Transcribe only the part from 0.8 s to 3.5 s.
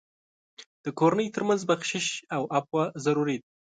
د کورنۍ تر منځ بخشش او عفو ضروري دي.